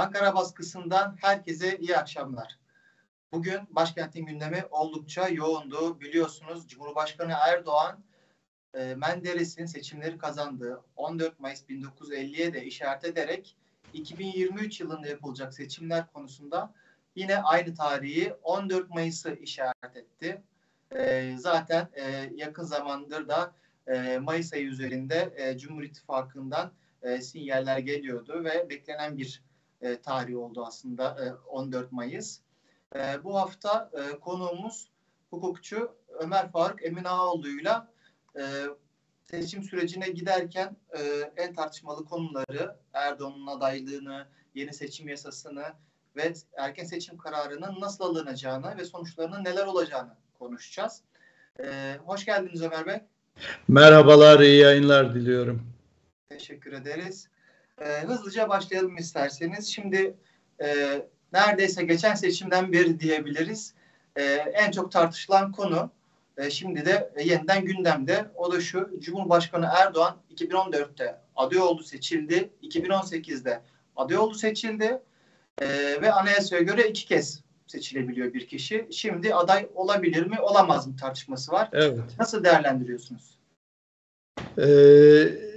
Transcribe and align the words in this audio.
Ankara 0.00 0.34
baskısından 0.34 1.16
herkese 1.20 1.78
iyi 1.78 1.96
akşamlar. 1.96 2.58
Bugün 3.32 3.60
başkentin 3.70 4.26
gündemi 4.26 4.64
oldukça 4.70 5.28
yoğundu. 5.28 6.00
Biliyorsunuz 6.00 6.68
Cumhurbaşkanı 6.68 7.32
Erdoğan 7.48 8.04
e, 8.74 8.94
Menderes'in 8.94 9.66
seçimleri 9.66 10.18
kazandığı 10.18 10.84
14 10.96 11.40
Mayıs 11.40 11.62
1950'ye 11.62 12.54
de 12.54 12.64
işaret 12.64 13.04
ederek 13.04 13.56
2023 13.92 14.80
yılında 14.80 15.08
yapılacak 15.08 15.54
seçimler 15.54 16.12
konusunda 16.12 16.74
yine 17.16 17.42
aynı 17.42 17.74
tarihi 17.74 18.32
14 18.42 18.90
Mayıs'ı 18.90 19.34
işaret 19.34 19.96
etti. 19.96 20.42
E, 20.96 21.34
zaten 21.38 21.88
e, 21.92 22.30
yakın 22.34 22.64
zamandır 22.64 23.28
da 23.28 23.52
e, 23.86 24.18
Mayıs 24.18 24.52
ayı 24.52 24.66
üzerinde 24.66 25.34
e, 25.36 25.58
Cumhur 25.58 25.82
İttifakı'ndan 25.82 26.72
e, 27.02 27.20
sinyaller 27.20 27.78
geliyordu 27.78 28.44
ve 28.44 28.68
beklenen 28.68 29.18
bir 29.18 29.49
e, 29.80 30.00
tarih 30.00 30.38
oldu 30.38 30.64
aslında 30.66 31.24
e, 31.24 31.48
14 31.48 31.92
Mayıs. 31.92 32.38
E, 32.94 33.24
bu 33.24 33.36
hafta 33.36 33.90
e, 33.92 34.18
konuğumuz 34.18 34.90
hukukçu 35.30 35.94
Ömer 36.08 36.52
Faruk 36.52 36.84
Emin 36.84 37.04
Ağoğlu'yla 37.04 37.88
e, 38.38 38.42
seçim 39.30 39.62
sürecine 39.62 40.08
giderken 40.08 40.76
e, 40.98 41.00
en 41.36 41.54
tartışmalı 41.54 42.04
konuları 42.04 42.76
Erdoğan'ın 42.92 43.46
adaylığını, 43.46 44.26
yeni 44.54 44.74
seçim 44.74 45.08
yasasını 45.08 45.64
ve 46.16 46.34
erken 46.56 46.84
seçim 46.84 47.18
kararının 47.18 47.80
nasıl 47.80 48.04
alınacağını 48.04 48.76
ve 48.78 48.84
sonuçlarının 48.84 49.44
neler 49.44 49.66
olacağını 49.66 50.16
konuşacağız. 50.38 51.02
E, 51.64 51.96
hoş 52.04 52.24
geldiniz 52.24 52.62
Ömer 52.62 52.86
Bey. 52.86 53.00
Merhabalar, 53.68 54.40
iyi 54.40 54.60
yayınlar 54.60 55.14
diliyorum. 55.14 55.62
Teşekkür 56.28 56.72
ederiz. 56.72 57.28
E, 57.80 57.84
hızlıca 57.84 58.48
başlayalım 58.48 58.96
isterseniz. 58.96 59.68
Şimdi 59.68 60.14
e, 60.62 61.00
neredeyse 61.32 61.84
geçen 61.84 62.14
seçimden 62.14 62.72
beri 62.72 63.00
diyebiliriz. 63.00 63.74
E, 64.16 64.22
en 64.34 64.70
çok 64.70 64.92
tartışılan 64.92 65.52
konu 65.52 65.90
e, 66.36 66.50
şimdi 66.50 66.86
de 66.86 67.12
e, 67.16 67.22
yeniden 67.22 67.64
gündemde. 67.64 68.26
O 68.34 68.52
da 68.52 68.60
şu, 68.60 68.90
Cumhurbaşkanı 69.00 69.70
Erdoğan 69.80 70.16
2014'te 70.34 71.18
aday 71.36 71.58
oldu 71.58 71.82
seçildi. 71.82 72.50
2018'de 72.62 73.60
aday 73.96 74.16
oldu 74.16 74.34
seçildi. 74.34 75.02
E, 75.60 75.68
ve 76.02 76.12
anayasaya 76.12 76.62
göre 76.62 76.88
iki 76.88 77.06
kez 77.06 77.42
seçilebiliyor 77.66 78.34
bir 78.34 78.46
kişi. 78.46 78.88
Şimdi 78.90 79.34
aday 79.34 79.68
olabilir 79.74 80.26
mi, 80.26 80.40
olamaz 80.40 80.86
mı 80.86 80.96
tartışması 80.96 81.52
var. 81.52 81.68
Evet. 81.72 81.98
Nasıl 82.18 82.44
değerlendiriyorsunuz? 82.44 83.38
Ee, 84.58 85.49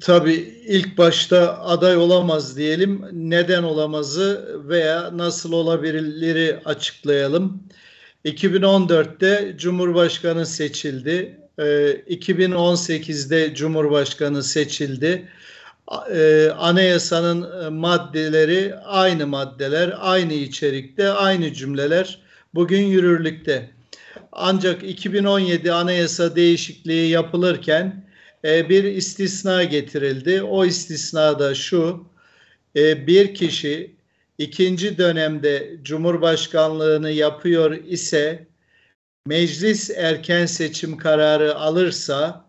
tabii 0.00 0.62
ilk 0.66 0.98
başta 0.98 1.58
aday 1.62 1.96
olamaz 1.96 2.56
diyelim. 2.56 3.04
Neden 3.12 3.62
olamazı 3.62 4.58
veya 4.68 5.10
nasıl 5.18 5.52
olabilirleri 5.52 6.58
açıklayalım. 6.64 7.62
2014'te 8.24 9.54
Cumhurbaşkanı 9.58 10.46
seçildi. 10.46 11.38
Ee, 11.58 11.62
2018'de 12.10 13.54
Cumhurbaşkanı 13.54 14.42
seçildi. 14.42 15.28
Ee, 16.14 16.50
anayasanın 16.58 17.64
e, 17.64 17.68
maddeleri 17.68 18.74
aynı 18.74 19.26
maddeler, 19.26 19.94
aynı 19.98 20.32
içerikte, 20.32 21.08
aynı 21.08 21.52
cümleler 21.52 22.18
bugün 22.54 22.82
yürürlükte. 22.82 23.70
Ancak 24.32 24.82
2017 24.82 25.72
anayasa 25.72 26.36
değişikliği 26.36 27.10
yapılırken 27.10 28.04
e, 28.44 28.68
bir 28.68 28.84
istisna 28.84 29.64
getirildi. 29.64 30.42
O 30.42 30.64
istisna 30.64 31.38
da 31.38 31.54
şu, 31.54 32.04
e, 32.76 33.06
bir 33.06 33.34
kişi 33.34 33.96
ikinci 34.38 34.98
dönemde 34.98 35.76
Cumhurbaşkanlığını 35.82 37.10
yapıyor 37.10 37.70
ise 37.84 38.46
meclis 39.26 39.90
erken 39.90 40.46
seçim 40.46 40.96
kararı 40.96 41.54
alırsa 41.54 42.46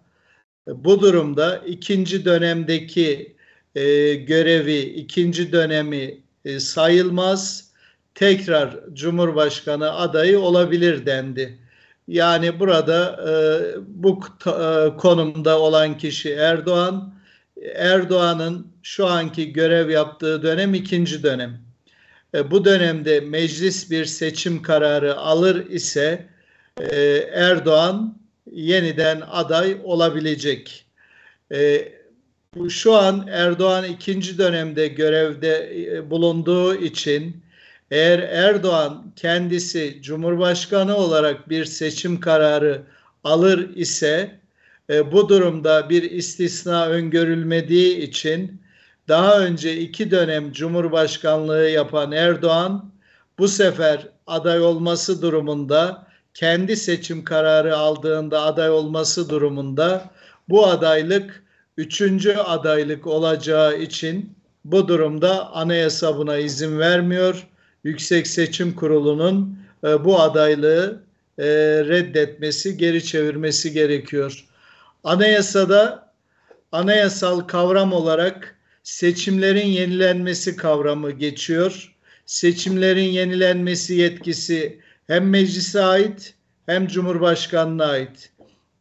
bu 0.68 1.02
durumda 1.02 1.58
ikinci 1.58 2.26
dönemdeki 2.26 3.36
e, 3.76 4.14
görevi, 4.14 4.80
ikinci 4.80 5.52
dönemi 5.52 6.18
e, 6.46 6.60
sayılmaz. 6.60 7.74
Tekrar 8.16 8.80
Cumhurbaşkanı 8.94 9.94
adayı 9.94 10.40
olabilir 10.40 11.06
dendi. 11.06 11.60
Yani 12.08 12.60
burada 12.60 13.20
e, 13.30 13.34
bu 13.88 14.20
e, 14.46 14.98
konumda 14.98 15.60
olan 15.60 15.98
kişi 15.98 16.34
Erdoğan. 16.34 17.14
Erdoğan'ın 17.76 18.68
şu 18.84 19.08
anki 19.08 19.54
görev 19.54 19.90
yaptığı 19.90 20.44
dönem 20.44 20.74
ikinci 20.74 21.24
dönem. 21.24 21.62
E, 22.36 22.52
bu 22.52 22.66
dönemde 22.66 23.20
meclis 23.20 23.92
bir 23.92 24.06
seçim 24.06 24.62
kararı 24.62 25.18
alır 25.18 25.70
ise 25.70 26.28
e, 26.80 26.96
Erdoğan 27.34 28.18
yeniden 28.52 29.22
aday 29.32 29.78
olabilecek. 29.84 30.86
E, 31.52 31.92
şu 32.70 32.94
an 32.94 33.28
Erdoğan 33.32 33.84
ikinci 33.84 34.38
dönemde 34.38 34.88
görevde 34.88 35.86
e, 35.86 36.10
bulunduğu 36.10 36.76
için 36.76 37.44
eğer 37.94 38.20
Erdoğan 38.20 39.04
kendisi 39.16 40.00
Cumhurbaşkanı 40.02 40.98
olarak 40.98 41.50
bir 41.50 41.66
seçim 41.66 42.20
kararı 42.20 42.82
alır 43.24 43.76
ise 43.76 44.40
e, 44.90 45.12
bu 45.12 45.30
durumda 45.30 45.90
bir 45.90 46.12
istisna 46.12 46.88
öngörülmediği 46.88 47.98
için 47.98 48.62
daha 49.08 49.40
önce 49.40 49.78
iki 49.78 50.12
dönem 50.12 50.52
Cumhurbaşkanlığı 50.52 51.70
yapan 51.70 52.12
Erdoğan 52.12 52.92
bu 53.40 53.48
sefer 53.48 54.08
aday 54.28 54.62
olması 54.62 55.22
durumunda 55.22 56.08
kendi 56.34 56.76
seçim 56.76 57.24
kararı 57.24 57.78
aldığında 57.78 58.42
aday 58.42 58.70
olması 58.70 59.30
durumunda 59.30 60.10
bu 60.50 60.68
adaylık 60.68 61.44
üçüncü 61.78 62.34
adaylık 62.34 63.08
olacağı 63.08 63.78
için 63.78 64.36
bu 64.66 64.88
durumda 64.88 65.52
anayasa 65.52 66.18
buna 66.18 66.38
izin 66.38 66.80
vermiyor. 66.80 67.48
Yüksek 67.84 68.28
Seçim 68.28 68.76
Kurulu'nun 68.76 69.58
e, 69.84 70.06
bu 70.06 70.20
adaylığı 70.22 71.04
e, 71.38 71.46
reddetmesi, 71.88 72.78
geri 72.78 73.04
çevirmesi 73.04 73.74
gerekiyor. 73.74 74.46
Anayasada 75.04 76.14
anayasal 76.72 77.40
kavram 77.40 77.94
olarak 77.94 78.56
seçimlerin 78.84 79.68
yenilenmesi 79.68 80.56
kavramı 80.56 81.12
geçiyor. 81.12 81.96
Seçimlerin 82.26 83.10
yenilenmesi 83.10 83.94
yetkisi 83.94 84.80
hem 85.08 85.30
meclise 85.30 85.82
ait 85.82 86.34
hem 86.66 86.88
Cumhurbaşkanı'na 86.88 87.86
ait. 87.86 88.32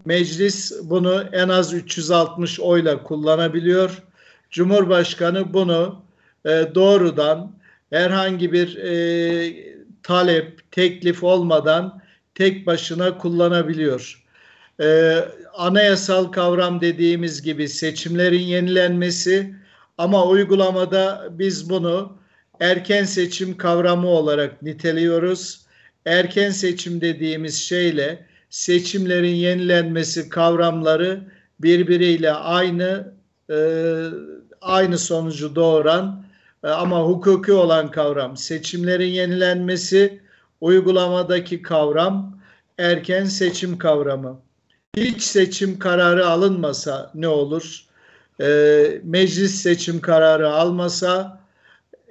Meclis 0.05 0.73
bunu 0.83 1.25
en 1.33 1.49
az 1.49 1.75
360 1.75 2.61
oyla 2.61 3.03
kullanabiliyor. 3.03 4.03
Cumhurbaşkanı 4.51 5.55
bunu 5.55 6.03
e, 6.45 6.67
doğrudan 6.75 7.53
herhangi 7.93 8.53
bir 8.53 8.77
e, 8.77 8.95
talep, 10.03 10.73
teklif 10.73 11.25
olmadan 11.25 12.03
tek 12.35 12.67
başına 12.67 13.19
kullanabiliyor. 13.19 14.25
E, 14.81 15.19
anayasal 15.55 16.25
kavram 16.25 16.81
dediğimiz 16.81 17.43
gibi 17.43 17.69
seçimlerin 17.69 18.43
yenilenmesi 18.43 19.55
ama 19.99 20.27
uygulamada 20.27 21.29
biz 21.31 21.71
bunu 21.71 22.19
erken 22.61 23.05
seçim 23.05 23.57
kavramı 23.57 24.09
olarak 24.09 24.63
niteliyoruz. 24.63 25.67
Erken 26.07 26.51
seçim 26.51 27.01
dediğimiz 27.01 27.63
şeyle 27.63 28.27
seçimlerin 28.51 29.35
yenilenmesi 29.35 30.29
kavramları 30.29 31.21
birbiriyle 31.61 32.33
aynı 32.33 33.13
e, 33.51 33.57
aynı 34.61 34.99
sonucu 34.99 35.55
doğuran 35.55 36.22
ama 36.63 37.01
hukuki 37.01 37.53
olan 37.53 37.91
kavram 37.91 38.37
seçimlerin 38.37 39.11
yenilenmesi 39.11 40.21
uygulamadaki 40.61 41.63
kavram 41.63 42.39
erken 42.79 43.25
seçim 43.25 43.79
kavramı. 43.79 44.41
Hiç 44.97 45.23
seçim 45.23 45.79
kararı 45.79 46.27
alınmasa 46.27 47.11
ne 47.15 47.29
olur? 47.29 47.87
e, 48.41 49.01
meclis 49.05 49.55
seçim 49.63 50.01
kararı 50.01 50.51
almasa, 50.51 51.43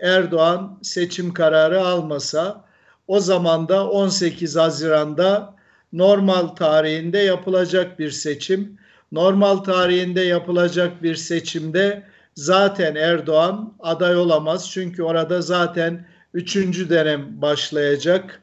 Erdoğan 0.01 0.79
seçim 0.81 1.33
kararı 1.33 1.81
almasa, 1.81 2.65
o 3.07 3.19
zaman 3.19 3.67
da 3.67 3.89
18 3.89 4.55
Haziran'da 4.55 5.55
normal 5.93 6.47
tarihinde 6.47 7.19
yapılacak 7.19 7.99
bir 7.99 8.11
seçim. 8.11 8.77
Normal 9.11 9.57
tarihinde 9.57 10.21
yapılacak 10.21 11.03
bir 11.03 11.15
seçimde 11.15 12.03
zaten 12.35 12.95
Erdoğan 12.95 13.73
aday 13.79 14.15
olamaz. 14.17 14.71
Çünkü 14.71 15.03
orada 15.03 15.41
zaten 15.41 16.05
üçüncü 16.33 16.89
dönem 16.89 17.41
başlayacak. 17.41 18.41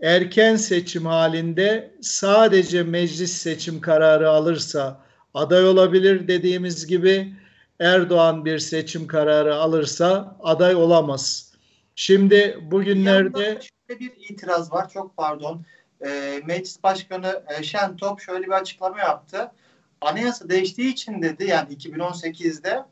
Erken 0.00 0.56
seçim 0.56 1.06
halinde 1.06 1.94
sadece 2.00 2.82
meclis 2.82 3.32
seçim 3.32 3.80
kararı 3.80 4.30
alırsa 4.30 5.00
aday 5.34 5.68
olabilir 5.68 6.28
dediğimiz 6.28 6.86
gibi 6.86 7.32
Erdoğan 7.80 8.44
bir 8.44 8.58
seçim 8.58 9.06
kararı 9.06 9.54
alırsa 9.54 10.36
aday 10.42 10.74
olamaz. 10.74 11.52
Şimdi 11.94 12.58
bugünlerde 12.62 13.60
şöyle 13.88 14.00
bir 14.00 14.12
itiraz 14.28 14.72
var. 14.72 14.90
Çok 14.90 15.16
pardon. 15.16 15.64
E, 16.06 16.40
Meclis 16.46 16.82
Başkanı 16.82 17.42
e, 17.58 17.62
Şentop 17.62 18.20
şöyle 18.20 18.46
bir 18.46 18.52
açıklama 18.52 18.98
yaptı. 18.98 19.52
Anayasa 20.00 20.48
değiştiği 20.48 20.92
için 20.92 21.22
dedi 21.22 21.44
yani 21.44 21.74
2018'de 21.74 22.84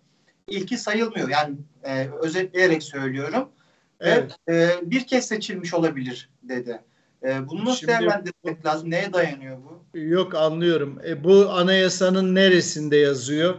ilki 0.49 0.79
sayılmıyor. 0.79 1.29
Yani 1.29 1.56
e, 1.85 2.08
özetleyerek 2.23 2.82
söylüyorum. 2.82 3.49
Evet. 4.00 4.32
Ve 4.49 4.55
e, 4.55 4.91
bir 4.91 5.06
kez 5.06 5.29
seçilmiş 5.29 5.75
olabilir 5.75 6.31
dedi. 6.43 6.81
E, 7.23 7.49
bunu 7.49 7.64
nasıl 7.64 7.79
Şimdi, 7.79 7.93
değerlendirmek 7.93 8.67
lazım? 8.67 8.91
Neye 8.91 9.12
dayanıyor 9.12 9.56
bu? 9.56 9.99
Yok 9.99 10.35
anlıyorum. 10.35 11.00
E, 11.06 11.25
bu 11.25 11.50
anayasanın 11.50 12.35
neresinde 12.35 12.96
yazıyor? 12.96 13.55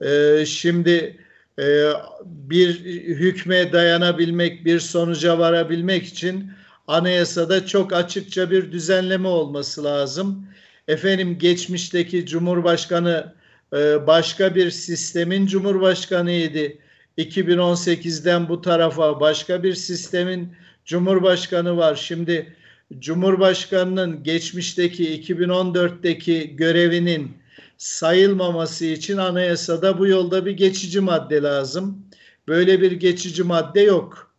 E, 0.00 0.44
şimdi 0.46 1.16
e, 1.58 1.90
bir 2.24 2.84
hükme 3.14 3.72
dayanabilmek, 3.72 4.64
bir 4.64 4.80
sonuca 4.80 5.38
varabilmek 5.38 6.04
için 6.04 6.50
anayasada 6.86 7.66
çok 7.66 7.92
açıkça 7.92 8.50
bir 8.50 8.72
düzenleme 8.72 9.28
olması 9.28 9.84
lazım. 9.84 10.46
Efendim 10.88 11.38
geçmişteki 11.38 12.26
Cumhurbaşkanı 12.26 13.34
e, 13.72 14.06
başka 14.06 14.54
bir 14.54 14.70
sistemin 14.70 15.46
Cumhurbaşkanıydı. 15.46 16.72
2018'den 17.18 18.48
bu 18.48 18.60
tarafa 18.60 19.20
başka 19.20 19.62
bir 19.62 19.74
sistemin 19.74 20.52
Cumhurbaşkanı 20.84 21.76
var. 21.76 21.94
Şimdi 21.94 22.56
Cumhurbaşkanının 22.98 24.22
geçmişteki 24.22 25.22
2014'teki 25.22 26.56
görevinin 26.56 27.36
sayılmaması 27.78 28.84
için 28.84 29.16
anayasada 29.16 29.98
bu 29.98 30.06
yolda 30.06 30.46
bir 30.46 30.50
geçici 30.50 31.00
madde 31.00 31.42
lazım. 31.42 32.06
Böyle 32.48 32.80
bir 32.80 32.92
geçici 32.92 33.42
madde 33.42 33.80
yok. 33.80 34.32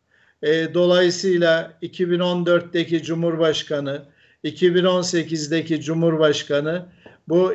E, 0.44 0.74
dolayısıyla 0.74 1.78
2014'teki 1.82 3.04
Cumhurbaşkanı, 3.04 4.06
2018'deki 4.44 5.82
Cumhurbaşkanı 5.82 6.86
bu 7.28 7.54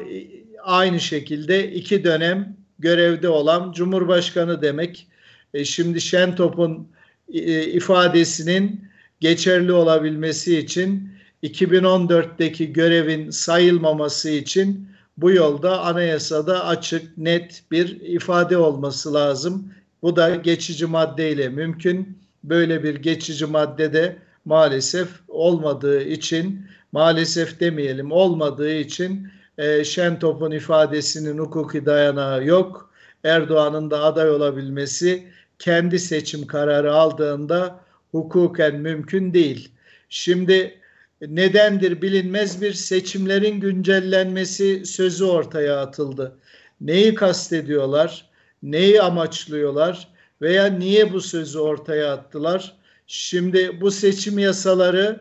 aynı 0.64 1.00
şekilde 1.00 1.72
iki 1.72 2.04
dönem 2.04 2.56
görevde 2.78 3.28
olan 3.28 3.72
Cumhurbaşkanı 3.72 4.62
demek. 4.62 5.06
E, 5.54 5.64
şimdi 5.64 6.00
Şentop'un 6.00 6.88
e, 7.32 7.62
ifadesinin 7.62 8.84
geçerli 9.20 9.72
olabilmesi 9.72 10.58
için 10.58 11.08
2014'teki 11.42 12.72
görevin 12.72 13.30
sayılmaması 13.30 14.30
için 14.30 14.88
bu 15.16 15.30
yolda 15.30 15.80
anayasada 15.80 16.66
açık, 16.66 17.18
net 17.18 17.62
bir 17.70 18.00
ifade 18.00 18.56
olması 18.56 19.14
lazım. 19.14 19.72
Bu 20.02 20.16
da 20.16 20.36
geçici 20.36 20.86
maddeyle 20.86 21.48
mümkün. 21.48 22.18
Böyle 22.44 22.82
bir 22.82 22.94
geçici 22.94 23.46
maddede 23.46 24.16
maalesef 24.44 25.08
olmadığı 25.28 26.02
için, 26.02 26.66
maalesef 26.92 27.60
demeyelim 27.60 28.12
olmadığı 28.12 28.74
için 28.74 29.28
e, 29.58 29.84
Şentop'un 29.84 30.50
ifadesinin 30.50 31.38
hukuki 31.38 31.86
dayanağı 31.86 32.44
yok. 32.44 32.90
Erdoğan'ın 33.24 33.90
da 33.90 34.02
aday 34.02 34.30
olabilmesi 34.30 35.28
kendi 35.58 35.98
seçim 35.98 36.46
kararı 36.46 36.94
aldığında 36.94 37.80
hukuken 38.10 38.74
mümkün 38.74 39.34
değil. 39.34 39.72
Şimdi 40.08 40.80
nedendir 41.20 42.02
bilinmez 42.02 42.62
bir 42.62 42.72
seçimlerin 42.72 43.60
güncellenmesi 43.60 44.86
sözü 44.86 45.24
ortaya 45.24 45.80
atıldı. 45.80 46.36
Neyi 46.80 47.14
kastediyorlar? 47.14 48.28
Neyi 48.62 49.02
amaçlıyorlar? 49.02 50.08
Veya 50.42 50.66
niye 50.66 51.12
bu 51.12 51.20
sözü 51.20 51.58
ortaya 51.58 52.12
attılar? 52.12 52.76
Şimdi 53.06 53.80
bu 53.80 53.90
seçim 53.90 54.38
yasaları 54.38 55.20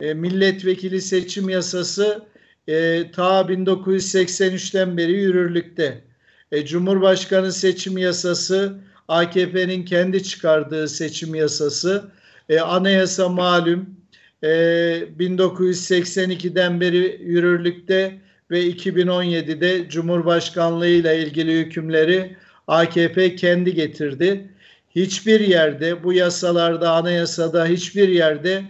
e, 0.00 0.14
milletvekili 0.14 1.00
seçim 1.00 1.48
yasası 1.48 2.22
e, 2.70 3.10
ta 3.10 3.40
1983'ten 3.40 4.96
beri 4.96 5.12
yürürlükte. 5.12 6.00
E, 6.52 6.66
Cumhurbaşkanı 6.66 7.52
seçim 7.52 7.98
yasası 7.98 8.78
AKP'nin 9.08 9.84
kendi 9.84 10.22
çıkardığı 10.22 10.88
seçim 10.88 11.34
yasası. 11.34 12.10
E, 12.48 12.60
anayasa 12.60 13.28
malum 13.28 13.86
e, 14.42 14.48
1982'den 15.18 16.80
beri 16.80 17.20
yürürlükte 17.24 18.18
ve 18.50 18.66
2017'de 18.66 19.88
Cumhurbaşkanlığı 19.88 20.86
ile 20.86 21.22
ilgili 21.22 21.60
hükümleri 21.60 22.36
AKP 22.66 23.36
kendi 23.36 23.74
getirdi. 23.74 24.48
Hiçbir 24.96 25.40
yerde 25.40 26.04
bu 26.04 26.12
yasalarda, 26.12 26.92
anayasada 26.92 27.66
hiçbir 27.66 28.08
yerde 28.08 28.62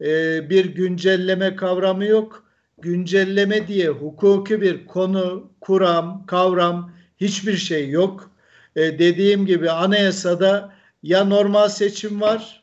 e, 0.00 0.50
bir 0.50 0.64
güncelleme 0.64 1.56
kavramı 1.56 2.04
yok. 2.04 2.43
Güncelleme 2.84 3.68
diye 3.68 3.88
hukuki 3.88 4.60
bir 4.60 4.86
konu, 4.86 5.50
kuram, 5.60 6.26
kavram 6.26 6.92
hiçbir 7.16 7.56
şey 7.56 7.90
yok. 7.90 8.30
E, 8.76 8.98
dediğim 8.98 9.46
gibi 9.46 9.70
anayasada 9.70 10.72
ya 11.02 11.24
normal 11.24 11.68
seçim 11.68 12.20
var 12.20 12.62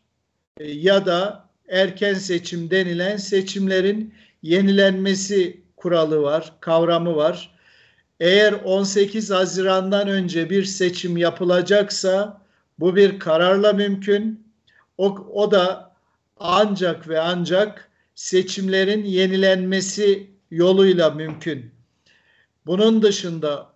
e, 0.58 0.72
ya 0.72 1.06
da 1.06 1.50
erken 1.70 2.14
seçim 2.14 2.72
denilen 2.72 3.18
seçimlerin 3.18 4.14
yenilenmesi 4.44 5.62
kuralı 5.78 6.22
var, 6.22 6.54
kavramı 6.60 7.16
var. 7.16 7.56
Eğer 8.20 8.54
18 8.54 9.32
Haziran'dan 9.32 10.08
önce 10.08 10.50
bir 10.50 10.64
seçim 10.66 11.18
yapılacaksa 11.18 12.42
bu 12.80 12.96
bir 12.96 13.20
kararla 13.20 13.74
mümkün. 13.74 14.48
O, 14.98 15.06
o 15.34 15.52
da 15.52 15.92
ancak 16.40 17.08
ve 17.08 17.20
ancak 17.20 17.91
seçimlerin 18.22 19.04
yenilenmesi 19.04 20.28
yoluyla 20.52 21.10
mümkün. 21.10 21.72
Bunun 22.66 23.02
dışında 23.02 23.74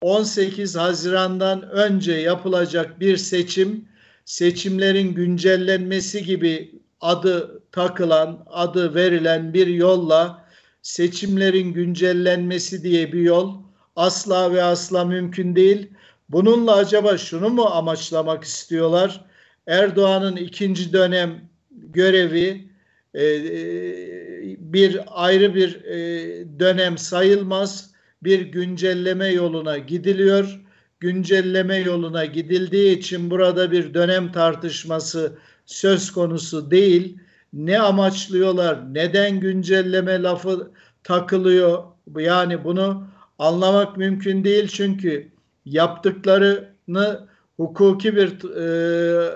18 0.00 0.76
Haziran'dan 0.76 1.62
önce 1.62 2.12
yapılacak 2.12 3.00
bir 3.00 3.16
seçim 3.16 3.88
seçimlerin 4.24 5.14
güncellenmesi 5.14 6.24
gibi 6.24 6.80
adı 7.00 7.62
takılan, 7.72 8.42
adı 8.46 8.94
verilen 8.94 9.54
bir 9.54 9.66
yolla 9.66 10.44
seçimlerin 10.82 11.72
güncellenmesi 11.72 12.82
diye 12.82 13.12
bir 13.12 13.20
yol 13.20 13.62
asla 13.96 14.52
ve 14.52 14.62
asla 14.62 15.04
mümkün 15.04 15.56
değil. 15.56 15.90
Bununla 16.28 16.76
acaba 16.76 17.18
şunu 17.18 17.48
mu 17.48 17.64
amaçlamak 17.64 18.44
istiyorlar? 18.44 19.24
Erdoğan'ın 19.66 20.36
ikinci 20.36 20.92
dönem 20.92 21.40
görevi 21.70 22.71
e, 23.14 23.24
e 23.24 24.56
bir 24.58 25.00
ayrı 25.06 25.54
bir 25.54 25.84
e, 25.84 25.98
dönem 26.60 26.98
sayılmaz. 26.98 27.92
Bir 28.22 28.40
güncelleme 28.40 29.28
yoluna 29.28 29.78
gidiliyor. 29.78 30.60
Güncelleme 31.00 31.76
yoluna 31.76 32.24
gidildiği 32.24 32.98
için 32.98 33.30
burada 33.30 33.72
bir 33.72 33.94
dönem 33.94 34.32
tartışması 34.32 35.38
söz 35.66 36.10
konusu 36.10 36.70
değil. 36.70 37.18
Ne 37.52 37.80
amaçlıyorlar? 37.80 38.94
Neden 38.94 39.40
güncelleme 39.40 40.22
lafı 40.22 40.70
takılıyor? 41.04 41.84
Yani 42.16 42.64
bunu 42.64 43.06
anlamak 43.38 43.96
mümkün 43.96 44.44
değil 44.44 44.68
çünkü 44.68 45.28
yaptıklarını 45.64 47.28
hukuki 47.56 48.16
bir 48.16 48.56
e, 48.56 49.34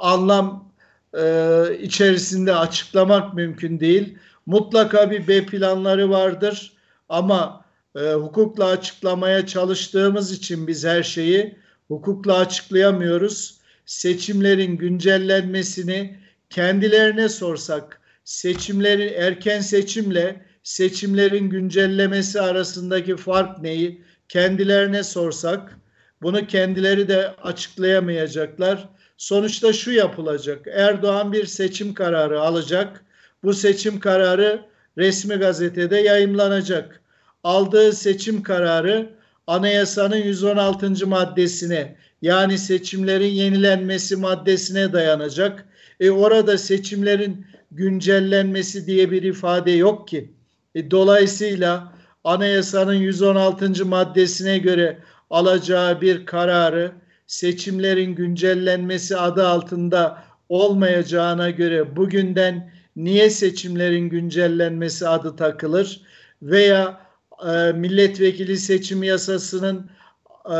anlam 0.00 0.67
e, 1.14 1.64
içerisinde 1.80 2.54
açıklamak 2.54 3.34
mümkün 3.34 3.80
değil. 3.80 4.18
Mutlaka 4.46 5.10
bir 5.10 5.28
B 5.28 5.46
planları 5.46 6.10
vardır 6.10 6.72
ama 7.08 7.64
e, 7.96 8.12
hukukla 8.12 8.64
açıklamaya 8.64 9.46
çalıştığımız 9.46 10.32
için 10.32 10.66
biz 10.66 10.84
her 10.84 11.02
şeyi 11.02 11.56
hukukla 11.88 12.38
açıklayamıyoruz 12.38 13.58
seçimlerin 13.86 14.76
güncellenmesini 14.76 16.18
kendilerine 16.50 17.28
sorsak, 17.28 18.00
seçimlerin 18.24 19.12
erken 19.14 19.60
seçimle 19.60 20.42
seçimlerin 20.62 21.50
güncellemesi 21.50 22.40
arasındaki 22.40 23.16
fark 23.16 23.62
neyi 23.62 24.02
kendilerine 24.28 25.02
sorsak 25.02 25.78
bunu 26.22 26.46
kendileri 26.46 27.08
de 27.08 27.28
açıklayamayacaklar. 27.28 28.88
Sonuçta 29.18 29.72
şu 29.72 29.90
yapılacak. 29.90 30.66
Erdoğan 30.72 31.32
bir 31.32 31.46
seçim 31.46 31.94
kararı 31.94 32.40
alacak. 32.40 33.04
Bu 33.44 33.54
seçim 33.54 34.00
kararı 34.00 34.64
resmi 34.98 35.34
gazetede 35.34 35.96
yayımlanacak. 35.96 37.00
Aldığı 37.44 37.92
seçim 37.92 38.42
kararı 38.42 39.10
anayasanın 39.46 40.16
116. 40.16 41.06
maddesine 41.06 41.96
yani 42.22 42.58
seçimlerin 42.58 43.30
yenilenmesi 43.30 44.16
maddesine 44.16 44.92
dayanacak. 44.92 45.64
E 46.00 46.10
orada 46.10 46.58
seçimlerin 46.58 47.46
güncellenmesi 47.70 48.86
diye 48.86 49.10
bir 49.10 49.22
ifade 49.22 49.70
yok 49.70 50.08
ki. 50.08 50.32
E, 50.74 50.90
dolayısıyla 50.90 51.92
anayasanın 52.24 52.94
116. 52.94 53.86
maddesine 53.86 54.58
göre 54.58 54.98
alacağı 55.30 56.00
bir 56.00 56.26
kararı 56.26 56.92
seçimlerin 57.28 58.14
güncellenmesi 58.14 59.16
adı 59.16 59.48
altında 59.48 60.24
olmayacağına 60.48 61.50
göre 61.50 61.96
bugünden 61.96 62.72
niye 62.96 63.30
seçimlerin 63.30 64.08
güncellenmesi 64.08 65.08
adı 65.08 65.36
takılır 65.36 66.00
veya 66.42 67.00
e, 67.48 67.72
milletvekili 67.72 68.58
seçim 68.58 69.02
yasasının 69.02 69.90
e, 70.50 70.58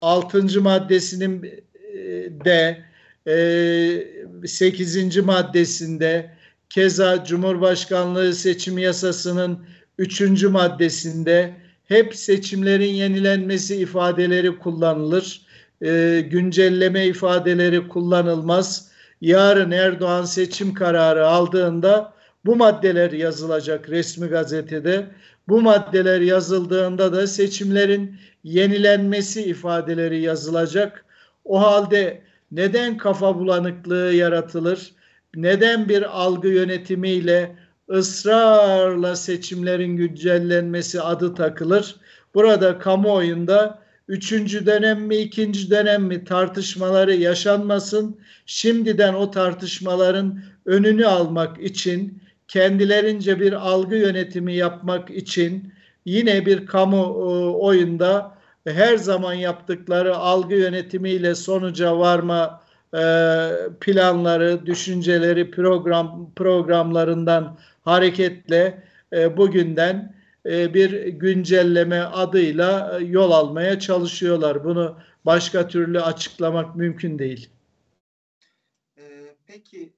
6. 0.00 0.60
maddesinin 0.60 1.42
e, 1.42 2.00
de 2.44 2.84
e, 3.26 4.48
8. 4.48 5.16
maddesinde 5.16 6.30
keza 6.70 7.24
Cumhurbaşkanlığı 7.24 8.34
seçim 8.34 8.78
yasasının 8.78 9.66
3. 9.98 10.42
maddesinde 10.42 11.54
hep 11.86 12.16
seçimlerin 12.16 12.92
yenilenmesi 12.92 13.76
ifadeleri 13.76 14.58
kullanılır. 14.58 15.46
E, 15.82 16.20
güncelleme 16.30 17.06
ifadeleri 17.06 17.88
kullanılmaz. 17.88 18.88
Yarın 19.20 19.70
Erdoğan 19.70 20.24
seçim 20.24 20.74
kararı 20.74 21.26
aldığında 21.26 22.12
bu 22.44 22.56
maddeler 22.56 23.12
yazılacak 23.12 23.88
resmi 23.88 24.26
gazetede. 24.26 25.06
Bu 25.48 25.62
maddeler 25.62 26.20
yazıldığında 26.20 27.12
da 27.12 27.26
seçimlerin 27.26 28.16
yenilenmesi 28.44 29.42
ifadeleri 29.42 30.20
yazılacak. 30.20 31.04
O 31.44 31.60
halde 31.60 32.22
neden 32.52 32.96
kafa 32.96 33.38
bulanıklığı 33.38 34.12
yaratılır? 34.14 34.92
Neden 35.36 35.88
bir 35.88 36.20
algı 36.22 36.48
yönetimiyle 36.48 37.56
ısrarla 37.90 39.16
seçimlerin 39.16 39.96
güncellenmesi 39.96 41.00
adı 41.00 41.34
takılır? 41.34 41.96
Burada 42.34 42.78
kamuoyunda 42.78 43.82
üçüncü 44.08 44.66
dönem 44.66 45.00
mi 45.00 45.16
ikinci 45.16 45.70
dönem 45.70 46.02
mi 46.02 46.24
tartışmaları 46.24 47.14
yaşanmasın. 47.14 48.20
Şimdiden 48.46 49.14
o 49.14 49.30
tartışmaların 49.30 50.42
önünü 50.66 51.06
almak 51.06 51.62
için 51.62 52.22
kendilerince 52.48 53.40
bir 53.40 53.52
algı 53.52 53.96
yönetimi 53.96 54.54
yapmak 54.54 55.10
için 55.10 55.72
yine 56.04 56.46
bir 56.46 56.66
kamu 56.66 56.96
e, 56.96 57.56
oyunda 57.56 58.36
her 58.66 58.96
zaman 58.96 59.34
yaptıkları 59.34 60.16
algı 60.16 60.54
yönetimiyle 60.54 61.34
sonuca 61.34 61.98
varma 61.98 62.65
planları, 63.80 64.66
düşünceleri, 64.66 65.50
program 65.50 66.30
programlarından 66.36 67.58
hareketle 67.84 68.82
e, 69.12 69.36
bugünden 69.36 70.16
bir 70.44 71.06
güncelleme 71.06 72.00
adıyla 72.00 73.00
yol 73.02 73.30
almaya 73.30 73.78
çalışıyorlar. 73.80 74.64
Bunu 74.64 74.98
başka 75.24 75.68
türlü 75.68 76.00
açıklamak 76.00 76.76
mümkün 76.76 77.18
değil. 77.18 77.50
Peki 79.46 79.92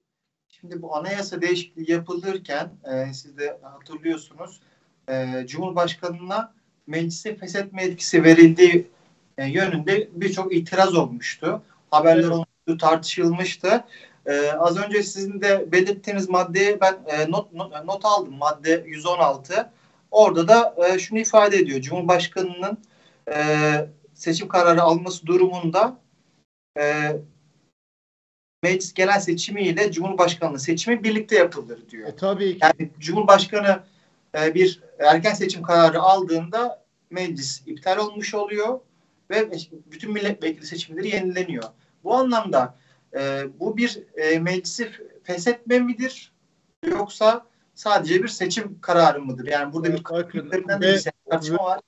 Şimdi 0.61 0.83
bu 0.83 0.97
anayasa 0.97 1.42
değişikliği 1.42 1.90
yapılırken 1.90 2.71
e, 2.85 3.12
siz 3.12 3.38
de 3.38 3.59
hatırlıyorsunuz 3.62 4.61
e, 5.09 5.45
Cumhurbaşkanı'na 5.47 6.54
meclisi 6.87 7.37
feshetme 7.37 7.83
etkisi 7.83 8.25
verildiği 8.25 8.87
e, 9.38 9.47
yönünde 9.47 10.09
birçok 10.12 10.54
itiraz 10.54 10.95
olmuştu. 10.95 11.62
Haberler 11.90 12.28
olmuştu, 12.28 12.78
tartışılmıştı. 12.80 13.85
E, 14.26 14.52
az 14.52 14.76
önce 14.76 15.02
sizin 15.02 15.40
de 15.40 15.73
belirttiğiniz 15.73 16.28
maddeyi 16.28 16.80
ben 16.80 16.99
e, 17.07 17.30
not, 17.30 17.52
not, 17.52 17.85
not 17.85 18.04
aldım. 18.04 18.35
Madde 18.35 18.85
116. 18.87 19.71
Orada 20.11 20.49
da 20.49 20.75
e, 20.88 20.99
şunu 20.99 21.18
ifade 21.18 21.57
ediyor. 21.57 21.80
Cumhurbaşkanı'nın 21.80 22.78
e, 23.33 23.37
seçim 24.14 24.49
kararı 24.49 24.83
alması 24.83 25.26
durumunda 25.26 25.97
e, 26.78 27.16
meclis 28.62 28.95
genel 28.95 29.21
seçimi 29.21 29.62
ile 29.62 29.92
Cumhurbaşkanlığı 29.92 30.59
seçimi 30.59 31.04
birlikte 31.04 31.37
yapılır 31.37 31.88
diyor. 31.90 32.09
E, 32.09 32.16
tabii 32.16 32.52
ki. 32.52 32.59
Yani 32.62 32.90
Cumhurbaşkanı 32.99 33.83
e, 34.38 34.54
bir 34.54 34.83
erken 34.99 35.35
seçim 35.35 35.62
kararı 35.62 36.00
aldığında 36.00 36.85
meclis 37.11 37.62
iptal 37.66 37.99
olmuş 37.99 38.35
oluyor 38.35 38.80
ve 39.30 39.50
bütün 39.87 40.12
milletvekili 40.12 40.66
seçimleri 40.66 41.08
yenileniyor. 41.08 41.64
Bu 42.04 42.14
anlamda 42.14 42.78
e, 43.18 43.47
bu 43.61 43.76
bir 43.76 43.99
e, 44.16 44.38
meclisi 44.38 44.90
feshetme 45.23 45.78
midir 45.78 46.32
yoksa 46.87 47.47
sadece 47.75 48.23
bir 48.23 48.28
seçim 48.28 48.80
kararı 48.80 49.23
mıdır? 49.23 49.47
Yani 49.47 49.73
burada 49.73 49.92
bir, 49.92 50.04
Bakın, 50.04 50.52
bir 50.52 51.04
tartışma 51.30 51.64
var. 51.64 51.80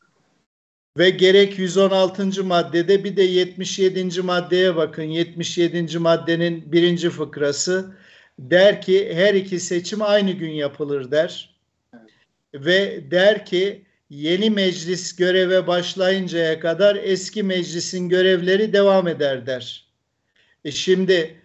Ve 0.99 1.11
gerek 1.11 1.59
116. 1.59 2.45
maddede 2.45 3.05
bir 3.05 3.17
de 3.17 3.23
77. 3.23 4.23
maddeye 4.23 4.77
bakın. 4.77 5.03
77. 5.03 5.99
maddenin 5.99 6.73
birinci 6.73 7.11
fıkrası 7.11 7.97
der 8.39 8.83
ki 8.83 9.15
her 9.15 9.35
iki 9.35 9.61
seçim 9.61 10.03
aynı 10.03 10.33
gün 10.33 10.51
yapılır 10.51 11.11
der. 11.11 11.59
Evet. 11.95 12.11
Ve 12.55 13.11
der 13.11 13.47
ki 13.47 13.85
yeni 14.11 14.51
meclis 14.51 15.17
göreve 15.17 15.67
başlayıncaya 15.67 16.61
kadar 16.61 16.97
eski 16.97 17.43
meclisin 17.43 18.09
görevleri 18.09 18.73
devam 18.73 19.09
eder 19.09 19.47
der. 19.47 19.87
E 20.65 20.71
şimdi 20.71 21.41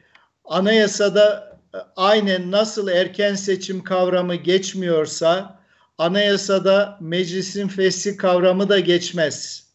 anayasada 0.45 1.57
e, 1.73 1.77
aynen 1.95 2.51
nasıl 2.51 2.87
erken 2.87 3.35
seçim 3.35 3.83
kavramı 3.83 4.35
geçmiyorsa 4.35 5.59
anayasada 5.97 6.97
meclisin 7.01 7.67
fesli 7.67 8.17
kavramı 8.17 8.69
da 8.69 8.79
geçmez. 8.79 9.65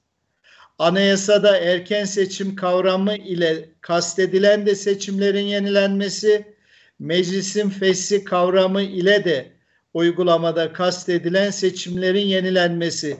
Anayasada 0.78 1.56
erken 1.56 2.04
seçim 2.04 2.56
kavramı 2.56 3.16
ile 3.16 3.68
kastedilen 3.80 4.66
de 4.66 4.74
seçimlerin 4.74 5.44
yenilenmesi, 5.44 6.54
meclisin 6.98 7.70
fesli 7.70 8.24
kavramı 8.24 8.82
ile 8.82 9.24
de 9.24 9.59
uygulamada 9.94 10.72
kastedilen 10.72 11.50
seçimlerin 11.50 12.26
yenilenmesi. 12.26 13.16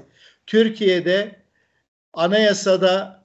Türkiye'de 0.46 1.36
anayasada 2.12 3.24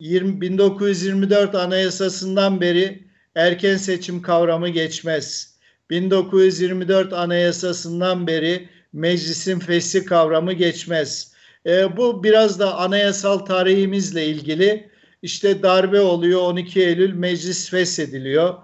20, 0.00 0.40
1924 0.40 1.54
anayasasından 1.54 2.60
beri 2.60 3.04
erken 3.34 3.76
seçim 3.76 4.22
kavramı 4.22 4.68
geçmez. 4.68 5.54
1924 5.90 7.12
anayasasından 7.12 8.26
beri 8.26 8.68
meclisin 8.92 9.58
fesli 9.58 10.04
kavramı 10.04 10.52
geçmez. 10.52 11.32
E, 11.66 11.96
bu 11.96 12.24
biraz 12.24 12.58
da 12.58 12.78
anayasal 12.78 13.38
tarihimizle 13.38 14.26
ilgili. 14.26 14.90
İşte 15.22 15.62
darbe 15.62 16.00
oluyor 16.00 16.40
12 16.40 16.80
Eylül 16.80 17.12
meclis 17.12 17.70
feshediliyor. 17.70 18.54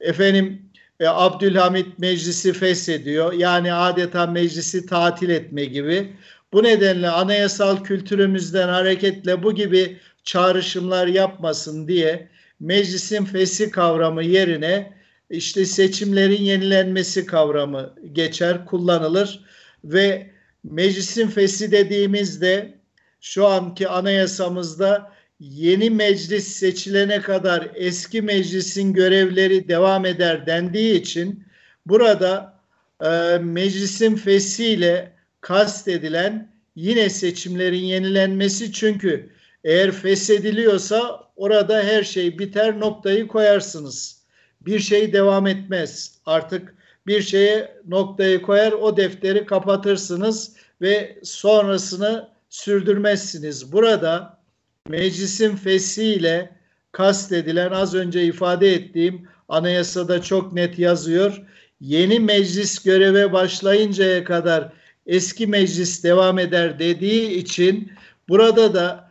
Efendim 0.00 0.62
e, 1.00 1.06
Abdülhamit 1.06 1.98
meclisi 1.98 2.52
feshediyor. 2.52 3.32
Yani 3.32 3.72
adeta 3.72 4.26
meclisi 4.26 4.86
tatil 4.86 5.28
etme 5.28 5.64
gibi. 5.64 6.16
Bu 6.52 6.62
nedenle 6.62 7.08
anayasal 7.08 7.84
kültürümüzden 7.84 8.68
hareketle 8.68 9.42
bu 9.42 9.54
gibi 9.54 9.98
çağrışımlar 10.24 11.06
yapmasın 11.06 11.88
diye 11.88 12.28
meclisin 12.60 13.24
fesi 13.24 13.70
kavramı 13.70 14.22
yerine 14.22 14.92
işte 15.30 15.64
seçimlerin 15.64 16.42
yenilenmesi 16.42 17.26
kavramı 17.26 17.94
geçer, 18.12 18.66
kullanılır 18.66 19.44
ve 19.84 20.30
meclisin 20.64 21.28
fesi 21.28 21.72
dediğimizde 21.72 22.74
şu 23.20 23.46
anki 23.46 23.88
anayasamızda 23.88 25.12
yeni 25.42 25.90
meclis 25.90 26.48
seçilene 26.48 27.20
kadar 27.20 27.68
eski 27.74 28.22
meclisin 28.22 28.92
görevleri 28.92 29.68
devam 29.68 30.06
eder 30.06 30.46
dendiği 30.46 31.00
için 31.00 31.44
burada 31.86 32.58
e, 33.04 33.38
meclisin 33.38 34.16
fesiyle 34.16 35.12
kastedilen 35.40 36.52
yine 36.76 37.10
seçimlerin 37.10 37.84
yenilenmesi 37.84 38.72
çünkü 38.72 39.30
eğer 39.64 39.92
feshediliyorsa 39.92 41.28
orada 41.36 41.82
her 41.82 42.02
şey 42.02 42.38
biter 42.38 42.80
noktayı 42.80 43.28
koyarsınız. 43.28 44.22
Bir 44.60 44.78
şey 44.78 45.12
devam 45.12 45.46
etmez. 45.46 46.18
Artık 46.26 46.74
bir 47.06 47.22
şeye 47.22 47.76
noktayı 47.88 48.42
koyar 48.42 48.72
o 48.72 48.96
defteri 48.96 49.46
kapatırsınız 49.46 50.56
ve 50.80 51.18
sonrasını 51.22 52.28
sürdürmezsiniz. 52.48 53.72
Burada 53.72 54.41
meclisin 54.88 55.56
fesiyle 55.56 56.50
kastedilen 56.92 57.70
az 57.70 57.94
önce 57.94 58.24
ifade 58.24 58.72
ettiğim 58.72 59.28
anayasada 59.48 60.22
çok 60.22 60.52
net 60.52 60.78
yazıyor. 60.78 61.42
Yeni 61.80 62.20
meclis 62.20 62.78
göreve 62.78 63.32
başlayıncaya 63.32 64.24
kadar 64.24 64.72
eski 65.06 65.46
meclis 65.46 66.04
devam 66.04 66.38
eder 66.38 66.78
dediği 66.78 67.30
için 67.30 67.92
burada 68.28 68.74
da 68.74 69.10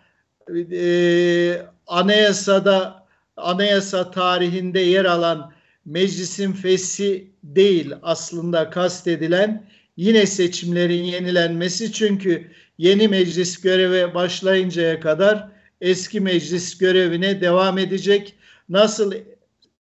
e, 0.71 1.61
anayasada 1.87 3.05
anayasa 3.37 4.11
tarihinde 4.11 4.79
yer 4.79 5.05
alan 5.05 5.53
meclisin 5.85 6.53
fesi 6.53 7.27
değil 7.43 7.93
aslında 8.03 8.69
kastedilen 8.69 9.65
yine 9.97 10.25
seçimlerin 10.25 11.03
yenilenmesi 11.03 11.93
çünkü 11.93 12.51
yeni 12.77 13.07
meclis 13.07 13.61
göreve 13.61 14.13
başlayıncaya 14.13 14.99
kadar 14.99 15.60
eski 15.81 16.19
meclis 16.19 16.77
görevine 16.77 17.41
devam 17.41 17.77
edecek. 17.77 18.35
Nasıl 18.69 19.13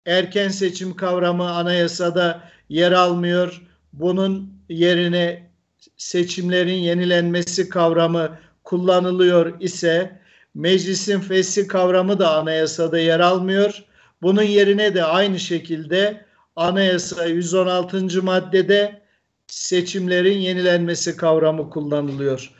erken 0.05 0.49
seçim 0.49 0.95
kavramı 0.95 1.49
anayasada 1.51 2.43
yer 2.69 2.91
almıyor. 2.91 3.61
Bunun 3.93 4.53
yerine 4.69 5.49
seçimlerin 5.97 6.77
yenilenmesi 6.77 7.69
kavramı 7.69 8.37
kullanılıyor 8.63 9.61
ise 9.61 10.19
meclisin 10.55 11.19
fesli 11.19 11.67
kavramı 11.67 12.19
da 12.19 12.37
anayasada 12.37 12.99
yer 12.99 13.19
almıyor. 13.19 13.83
Bunun 14.21 14.43
yerine 14.43 14.95
de 14.95 15.03
aynı 15.03 15.39
şekilde 15.39 16.25
anayasa 16.55 17.25
116. 17.25 18.23
maddede 18.23 19.01
seçimlerin 19.47 20.37
yenilenmesi 20.37 21.17
kavramı 21.17 21.69
kullanılıyor. 21.69 22.51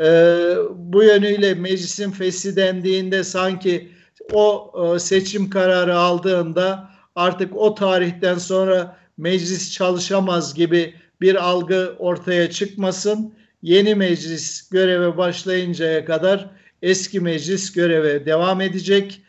Ee, 0.00 0.54
bu 0.74 1.02
yönüyle 1.02 1.54
meclisin 1.54 2.56
dendiğinde 2.56 3.24
sanki 3.24 3.92
o 4.32 4.72
e, 4.94 4.98
seçim 4.98 5.50
kararı 5.50 5.98
aldığında 5.98 6.90
artık 7.14 7.56
o 7.56 7.74
tarihten 7.74 8.38
sonra 8.38 8.96
meclis 9.16 9.72
çalışamaz 9.72 10.54
gibi 10.54 10.94
bir 11.20 11.34
algı 11.34 11.96
ortaya 11.98 12.50
çıkmasın. 12.50 13.34
Yeni 13.62 13.94
meclis 13.94 14.68
göreve 14.68 15.16
başlayıncaya 15.16 16.04
kadar 16.04 16.50
eski 16.82 17.20
meclis 17.20 17.72
göreve 17.72 18.26
devam 18.26 18.60
edecek. 18.60 19.22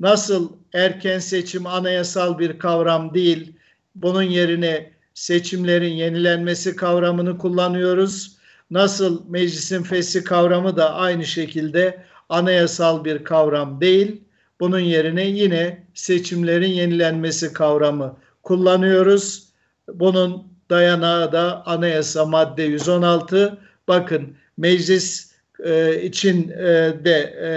Nasıl 0.00 0.52
erken 0.72 1.18
seçim 1.18 1.66
anayasal 1.66 2.38
bir 2.38 2.58
kavram 2.58 3.14
değil, 3.14 3.52
bunun 3.94 4.22
yerine 4.22 4.90
seçimlerin 5.14 5.92
yenilenmesi 5.92 6.76
kavramını 6.76 7.38
kullanıyoruz. 7.38 8.33
Nasıl 8.74 9.28
meclisin 9.28 9.82
fesli 9.82 10.24
kavramı 10.24 10.76
da 10.76 10.94
aynı 10.94 11.24
şekilde 11.26 12.04
anayasal 12.28 13.04
bir 13.04 13.24
kavram 13.24 13.80
değil. 13.80 14.20
Bunun 14.60 14.78
yerine 14.78 15.26
yine 15.26 15.86
seçimlerin 15.94 16.70
yenilenmesi 16.70 17.52
kavramı 17.52 18.16
kullanıyoruz. 18.42 19.48
Bunun 19.88 20.46
dayanağı 20.70 21.32
da 21.32 21.66
anayasa 21.66 22.24
madde 22.24 22.62
116. 22.62 23.58
Bakın 23.88 24.36
meclis 24.56 25.32
e, 25.64 26.02
için 26.02 26.48
e, 26.48 26.64
de 27.04 27.18
e, 27.42 27.50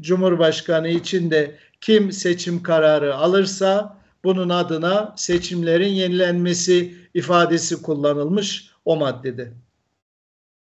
Cumhurbaşkanı 0.00 0.88
için 0.88 1.30
de 1.30 1.54
kim 1.80 2.12
seçim 2.12 2.62
kararı 2.62 3.14
alırsa 3.14 3.98
bunun 4.24 4.48
adına 4.48 5.14
seçimlerin 5.16 5.92
yenilenmesi 5.92 6.94
ifadesi 7.14 7.82
kullanılmış 7.82 8.70
o 8.84 8.96
maddede. 8.96 9.63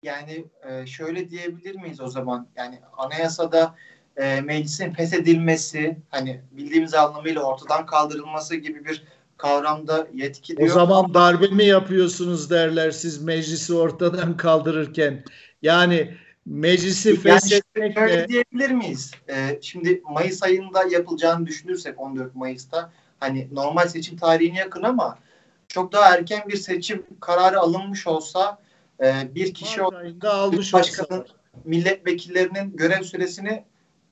Yani 0.05 0.45
e, 0.69 0.85
şöyle 0.85 1.29
diyebilir 1.29 1.75
miyiz 1.75 2.01
o 2.01 2.07
zaman? 2.07 2.47
Yani 2.55 2.79
anayasada 2.97 3.75
e, 4.17 4.41
meclisin 4.41 4.93
feshedilmesi 4.93 5.97
hani 6.09 6.41
bildiğimiz 6.51 6.93
anlamıyla 6.93 7.41
ortadan 7.41 7.85
kaldırılması 7.85 8.55
gibi 8.55 8.85
bir 8.85 9.03
kavramda 9.38 10.07
yetki 10.13 10.57
diyor. 10.57 10.69
O 10.69 10.74
zaman 10.74 11.13
darbe 11.13 11.47
mi 11.47 11.65
yapıyorsunuz 11.65 12.50
derler 12.50 12.91
siz 12.91 13.21
meclisi 13.21 13.74
ortadan 13.74 14.38
kaldırırken. 14.38 15.24
Yani 15.62 16.17
meclisi 16.45 17.09
yani 17.09 17.19
feshetmekle... 17.19 17.93
Şöyle 17.93 18.27
diyebilir 18.27 18.71
miyiz? 18.71 19.12
Ee, 19.29 19.59
şimdi 19.62 20.01
Mayıs 20.09 20.43
ayında 20.43 20.83
yapılacağını 20.83 21.45
düşünürsek 21.45 22.00
14 22.00 22.35
Mayıs'ta 22.35 22.91
hani 23.19 23.47
normal 23.51 23.88
seçim 23.88 24.17
tarihine 24.17 24.57
yakın 24.57 24.83
ama 24.83 25.19
çok 25.67 25.91
daha 25.91 26.15
erken 26.15 26.50
bir 26.50 26.57
seçim 26.57 27.05
kararı 27.19 27.59
alınmış 27.59 28.07
olsa 28.07 28.64
e, 29.04 29.36
bir 29.36 29.54
kişi 29.54 29.82
almış 30.24 30.74
başkanın 30.74 31.22
olsa. 31.22 31.34
milletvekillerinin 31.64 32.78
görev 32.78 33.04
süresini 33.04 33.66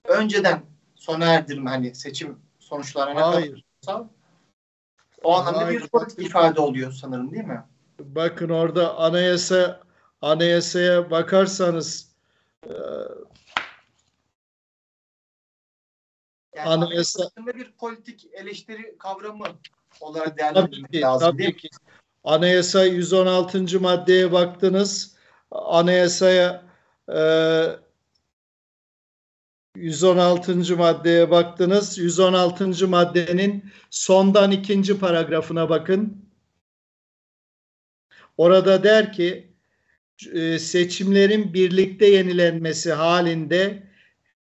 önceden 0.03 0.61
sona 0.95 1.25
erdirme 1.25 1.69
hani 1.69 1.95
seçim 1.95 2.39
sonuçlarına 2.59 3.27
Hayır. 3.27 3.65
kadar 3.85 4.03
o 5.23 5.35
anlamda 5.35 5.69
bir 5.69 5.87
politik 5.87 6.19
ifade 6.19 6.61
oluyor 6.61 6.91
sanırım 6.91 7.31
değil 7.31 7.43
mi? 7.43 7.63
Bakın 7.99 8.49
orada 8.49 8.97
anayasa 8.97 9.81
anayasaya 10.21 11.11
bakarsanız 11.11 12.15
e, 12.67 12.73
yani 16.55 16.69
anayasa 16.69 17.23
bir 17.37 17.71
politik 17.71 18.27
eleştiri 18.33 18.97
kavramı 18.97 19.45
olarak 20.01 20.37
değerlendirmek 20.37 20.95
lazım 20.95 21.31
tabii 21.31 21.37
değil 21.37 21.57
ki. 21.57 21.69
Anayasa 22.23 22.85
116. 22.85 23.79
maddeye 23.79 24.31
baktınız. 24.31 25.15
Anayasaya 25.51 26.63
e, 27.09 27.19
116. 29.75 30.77
maddeye 30.77 31.31
baktınız. 31.31 31.97
116. 31.97 32.87
maddenin 32.87 33.71
sondan 33.89 34.51
ikinci 34.51 34.99
paragrafına 34.99 35.69
bakın. 35.69 36.25
Orada 38.37 38.83
der 38.83 39.13
ki 39.13 39.53
e, 40.33 40.59
seçimlerin 40.59 41.53
birlikte 41.53 42.05
yenilenmesi 42.05 42.93
halinde 42.93 43.83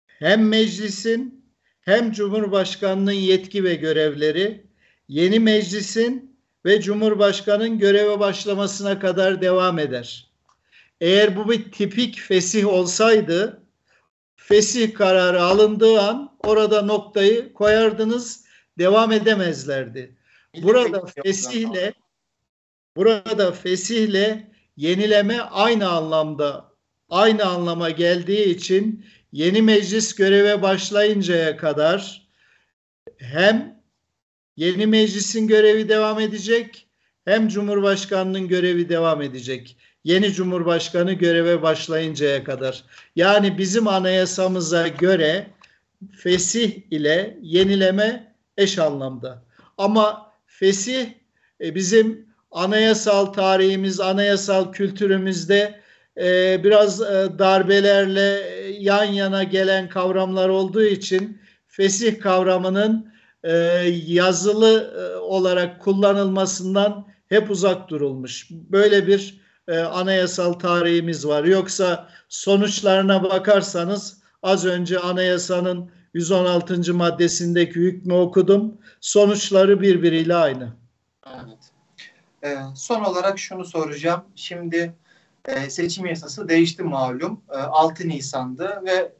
hem 0.05 0.47
meclisin 0.47 1.45
hem 1.81 2.11
Cumhurbaşkanının 2.11 3.11
yetki 3.11 3.63
ve 3.63 3.75
görevleri 3.75 4.67
yeni 5.07 5.39
meclisin 5.39 6.28
ve 6.69 6.81
Cumhurbaşkanının 6.81 7.79
göreve 7.79 8.19
başlamasına 8.19 8.99
kadar 8.99 9.41
devam 9.41 9.79
eder. 9.79 10.29
Eğer 11.01 11.35
bu 11.35 11.49
bir 11.49 11.71
tipik 11.71 12.19
fesih 12.19 12.67
olsaydı 12.67 13.63
fesih 14.35 14.93
kararı 14.93 15.43
alındığı 15.43 16.01
an 16.01 16.37
orada 16.39 16.81
noktayı 16.81 17.53
koyardınız 17.53 18.45
devam 18.77 19.11
edemezlerdi. 19.11 20.15
Burada 20.61 21.05
fesihle 21.23 21.93
burada 22.95 23.51
fesihle 23.51 24.51
yenileme 24.77 25.39
aynı 25.41 25.89
anlamda 25.89 26.71
aynı 27.09 27.45
anlama 27.45 27.89
geldiği 27.89 28.45
için 28.45 29.05
yeni 29.31 29.61
meclis 29.61 30.15
göreve 30.15 30.61
başlayıncaya 30.61 31.57
kadar 31.57 32.29
hem 33.17 33.78
yeni 34.59 34.87
meclisin 34.87 35.47
görevi 35.47 35.89
devam 35.89 36.19
edecek 36.19 36.87
hem 37.25 37.47
Cumhurbaşkanının 37.47 38.47
görevi 38.47 38.89
devam 38.89 39.21
edecek 39.21 39.77
yeni 40.03 40.33
cumhurbaşkanı 40.33 41.13
göreve 41.13 41.61
başlayıncaya 41.61 42.43
kadar. 42.43 42.83
Yani 43.15 43.57
bizim 43.57 43.87
anayasamıza 43.87 44.87
göre 44.87 45.47
fesih 46.11 46.71
ile 46.91 47.37
yenileme 47.41 48.33
eş 48.57 48.79
anlamda. 48.79 49.43
Ama 49.77 50.31
fesih 50.45 51.07
e, 51.61 51.75
bizim 51.75 52.25
anayasal 52.51 53.25
tarihimiz, 53.25 53.99
anayasal 53.99 54.71
kültürümüzde 54.71 55.79
e, 56.17 56.59
biraz 56.63 57.01
e, 57.01 57.29
darbelerle 57.39 58.41
yan 58.79 59.03
yana 59.03 59.43
gelen 59.43 59.89
kavramlar 59.89 60.49
olduğu 60.49 60.83
için 60.83 61.41
fesih 61.67 62.19
kavramının 62.19 63.13
yazılı 64.05 64.93
olarak 65.21 65.81
kullanılmasından 65.81 67.07
hep 67.29 67.51
uzak 67.51 67.89
durulmuş. 67.89 68.47
Böyle 68.51 69.07
bir 69.07 69.41
e, 69.67 69.79
anayasal 69.79 70.53
tarihimiz 70.53 71.27
var. 71.27 71.43
Yoksa 71.43 72.09
sonuçlarına 72.29 73.23
bakarsanız 73.23 74.21
az 74.43 74.65
önce 74.65 74.99
anayasanın 74.99 75.91
116. 76.13 76.93
maddesindeki 76.93 77.75
hükmü 77.75 78.13
okudum. 78.13 78.77
Sonuçları 79.01 79.81
birbiriyle 79.81 80.35
aynı. 80.35 80.73
Evet. 81.27 81.71
E, 82.43 82.57
son 82.75 83.03
olarak 83.03 83.39
şunu 83.39 83.65
soracağım. 83.65 84.23
Şimdi 84.35 84.93
e, 85.45 85.69
seçim 85.69 86.05
yasası 86.05 86.49
değişti 86.49 86.83
malum. 86.83 87.41
E, 87.49 87.57
6 87.57 88.07
Nisan'dı 88.07 88.81
ve 88.85 89.11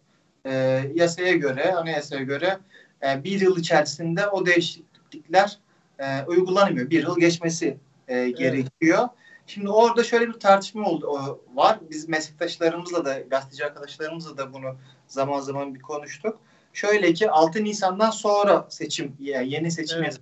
e, 0.46 0.84
yasaya 0.96 1.34
göre, 1.34 1.74
anayasaya 1.74 2.24
göre 2.24 2.58
e, 3.04 3.24
bir 3.24 3.42
yıl 3.42 3.58
içerisinde 3.58 4.28
o 4.28 4.46
değişiklikler 4.46 5.58
e, 6.00 6.24
uygulanmıyor. 6.24 6.90
Bir 6.90 7.04
yıl 7.04 7.20
geçmesi 7.20 7.78
e, 8.08 8.30
gerekiyor. 8.30 9.00
Evet. 9.00 9.10
Şimdi 9.48 9.70
orada 9.70 10.04
şöyle 10.04 10.28
bir 10.28 10.34
tartışma 10.34 10.90
oldu 10.90 11.40
var. 11.54 11.80
Biz 11.90 12.10
meslektaşlarımızla 12.10 13.06
da 13.06 13.20
gazeteci 13.20 13.66
arkadaşlarımızla 13.66 14.38
da 14.38 14.54
bunu 14.54 14.76
zaman 15.08 15.40
zaman 15.40 15.76
bir 15.76 15.80
konuştuk. 15.80 16.40
Şöyle 16.74 17.14
ki 17.14 17.32
6 17.32 17.64
Nisan'dan 17.64 18.10
sonra 18.10 18.68
seçim 18.70 19.16
yeni 19.20 19.72
seçim 19.72 20.04
evet. 20.04 20.20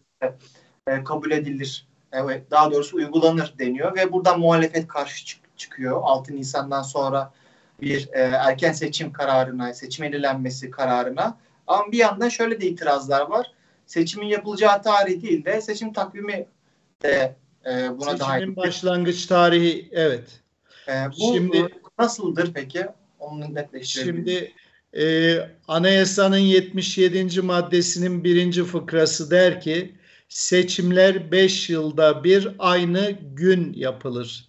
e, 0.87 1.03
kabul 1.03 1.31
edilir. 1.31 1.87
Evet, 2.11 2.51
daha 2.51 2.71
doğrusu 2.71 2.97
uygulanır 2.97 3.53
deniyor 3.59 3.95
ve 3.95 4.11
buradan 4.11 4.39
muhalefet 4.39 4.87
karşı 4.87 5.25
çık- 5.25 5.57
çıkıyor. 5.57 6.01
6 6.03 6.35
Nisan'dan 6.35 6.81
sonra 6.81 7.33
bir 7.81 8.09
e, 8.13 8.19
erken 8.19 8.71
seçim 8.71 9.13
kararına, 9.13 9.73
seçim 9.73 10.05
edilenmesi 10.05 10.71
kararına. 10.71 11.37
Ama 11.67 11.91
bir 11.91 11.97
yandan 11.97 12.29
şöyle 12.29 12.61
de 12.61 12.67
itirazlar 12.67 13.21
var. 13.21 13.51
Seçimin 13.85 14.27
yapılacağı 14.27 14.81
tarih 14.81 15.21
değil 15.21 15.45
de 15.45 15.61
seçim 15.61 15.93
takvimi 15.93 16.45
de 17.03 17.35
e, 17.65 17.89
buna 17.97 18.11
Seçimin 18.11 18.19
dahil. 18.19 18.55
başlangıç 18.55 19.25
tarihi 19.25 19.89
evet. 19.91 20.41
E, 20.87 20.93
bu 21.19 21.33
Şimdi- 21.35 21.67
nasıldır 21.99 22.53
peki? 22.53 22.85
Onu 23.19 23.55
netleştirelim. 23.55 24.15
Şimdi 24.15 24.51
e, 24.97 25.37
anayasanın 25.67 26.37
77. 26.37 27.41
maddesinin 27.41 28.23
birinci 28.23 28.63
fıkrası 28.63 29.31
der 29.31 29.61
ki 29.61 29.95
seçimler 30.29 31.31
5 31.31 31.69
yılda 31.69 32.23
bir 32.23 32.47
aynı 32.59 33.11
gün 33.33 33.73
yapılır. 33.73 34.47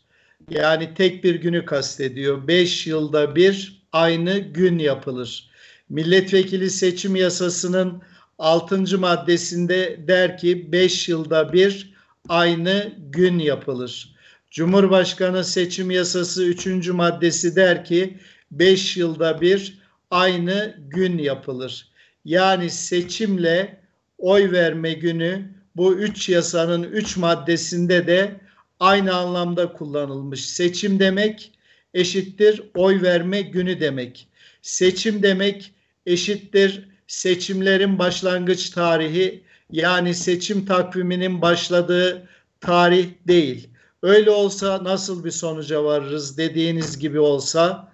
Yani 0.51 0.95
tek 0.95 1.25
bir 1.25 1.35
günü 1.35 1.65
kastediyor. 1.65 2.49
5 2.49 2.87
yılda 2.87 3.37
bir 3.37 3.83
aynı 3.93 4.39
gün 4.39 4.79
yapılır. 4.79 5.51
Milletvekili 5.91 6.71
seçim 6.71 7.17
yasasının 7.17 8.03
6. 8.39 8.99
maddesinde 8.99 10.01
der 10.09 10.39
ki 10.39 10.73
5 10.73 11.09
yılda 11.09 11.53
bir 11.53 11.95
aynı 12.29 12.93
gün 13.11 13.39
yapılır. 13.39 14.15
Cumhurbaşkanı 14.51 15.45
seçim 15.45 15.91
yasası 15.91 16.45
3. 16.45 16.89
maddesi 16.89 17.57
der 17.57 17.85
ki 17.85 18.19
5 18.51 18.97
yılda 18.97 19.41
bir 19.41 19.79
aynı 20.11 20.77
gün 20.79 21.19
yapılır. 21.19 21.89
Yani 22.25 22.71
seçimle 22.71 23.81
oy 24.19 24.53
verme 24.53 24.93
günü 24.93 25.55
bu 25.77 25.95
üç 25.95 26.29
yasanın 26.29 26.83
üç 26.83 27.17
maddesinde 27.17 28.07
de 28.07 28.41
aynı 28.81 29.15
anlamda 29.15 29.73
kullanılmış. 29.73 30.47
Seçim 30.49 30.99
demek 30.99 31.53
eşittir 31.95 32.63
oy 32.75 33.03
verme 33.03 33.43
günü 33.43 33.81
demek. 33.81 34.29
Seçim 34.63 35.23
demek 35.23 35.73
eşittir 36.09 36.89
seçimlerin 37.07 37.99
başlangıç 37.99 38.71
tarihi 38.71 39.43
yani 39.71 40.15
seçim 40.15 40.67
takviminin 40.67 41.43
başladığı 41.43 42.29
tarih 42.61 43.09
değil. 43.27 43.69
Öyle 44.03 44.31
olsa 44.31 44.85
nasıl 44.85 45.25
bir 45.25 45.31
sonuca 45.31 45.85
varırız 45.85 46.39
dediğiniz 46.39 46.99
gibi 46.99 47.21
olsa 47.21 47.93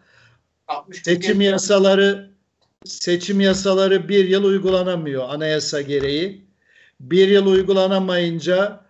60 0.69 1.03
gün 1.03 1.15
seçim 1.15 1.41
yasaları 1.41 2.31
seçim 2.85 3.41
yasaları 3.41 4.09
bir 4.09 4.29
yıl 4.29 4.45
uygulanamıyor 4.45 5.29
anayasa 5.29 5.81
gereği. 5.81 6.45
Bir 7.01 7.29
yıl 7.29 7.47
uygulanamayınca 7.47 8.85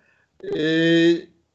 e, 0.57 0.65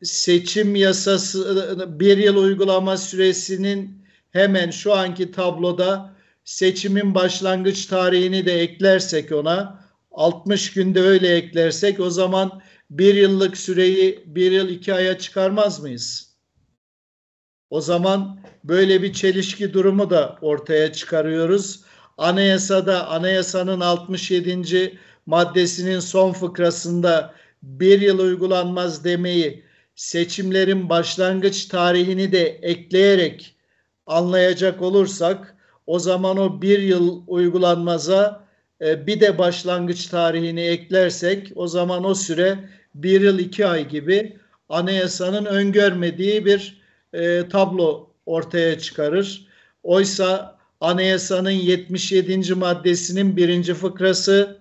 seçim 0.04 0.76
yasası 0.76 2.00
bir 2.00 2.18
yıl 2.18 2.36
uygulama 2.36 2.98
süresinin 2.98 4.04
hemen 4.32 4.72
şu 4.72 4.94
anki 4.94 5.32
tabloda 5.32 6.19
seçimin 6.50 7.16
başlangıç 7.16 7.86
tarihini 7.86 8.46
de 8.46 8.62
eklersek 8.62 9.32
ona 9.32 9.86
60 10.12 10.74
günde 10.74 11.02
öyle 11.02 11.36
eklersek 11.36 12.00
o 12.00 12.10
zaman 12.10 12.62
bir 12.90 13.16
yıllık 13.16 13.58
süreyi 13.58 14.24
bir 14.26 14.52
yıl 14.52 14.70
iki 14.70 14.94
aya 14.94 15.18
çıkarmaz 15.18 15.80
mıyız? 15.80 16.36
O 17.70 17.82
zaman 17.82 18.40
böyle 18.64 19.02
bir 19.02 19.14
çelişki 19.14 19.74
durumu 19.74 20.10
da 20.10 20.38
ortaya 20.42 20.94
çıkarıyoruz. 20.94 21.82
Anayasada 22.18 23.08
anayasanın 23.08 23.80
67. 23.80 25.00
maddesinin 25.26 26.00
son 26.00 26.34
fıkrasında 26.34 27.34
bir 27.64 28.02
yıl 28.02 28.20
uygulanmaz 28.20 29.04
demeyi 29.04 29.64
seçimlerin 29.96 30.90
başlangıç 30.90 31.66
tarihini 31.66 32.32
de 32.32 32.48
ekleyerek 32.48 33.56
anlayacak 34.06 34.82
olursak 34.82 35.59
o 35.90 36.00
zaman 36.00 36.38
o 36.38 36.62
bir 36.62 36.80
yıl 36.80 37.22
uygulanmaza 37.28 38.48
e, 38.82 39.08
bir 39.08 39.20
de 39.20 39.38
başlangıç 39.38 40.06
tarihini 40.06 40.62
eklersek 40.62 41.52
o 41.56 41.68
zaman 41.68 42.04
o 42.04 42.16
süre 42.16 42.60
bir 42.96 43.22
yıl 43.22 43.40
iki 43.40 43.66
ay 43.68 43.88
gibi 43.88 44.38
anayasanın 44.70 45.46
öngörmediği 45.46 46.46
bir 46.46 46.82
e, 47.14 47.50
tablo 47.50 48.10
ortaya 48.26 48.80
çıkarır. 48.80 49.48
Oysa 49.84 50.58
anayasanın 50.82 51.50
77. 51.50 52.54
maddesinin 52.54 53.38
birinci 53.38 53.74
fıkrası, 53.74 54.60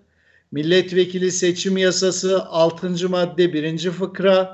milletvekili 0.52 1.32
seçim 1.32 1.76
yasası 1.76 2.44
6. 2.44 3.08
madde 3.08 3.52
birinci 3.52 3.90
fıkra, 3.90 4.52